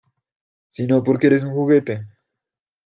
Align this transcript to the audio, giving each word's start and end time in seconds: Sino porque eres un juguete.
Sino 0.69 1.03
porque 1.03 1.27
eres 1.27 1.43
un 1.43 1.51
juguete. 1.51 2.07